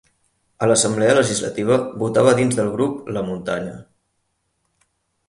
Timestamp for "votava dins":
2.03-2.57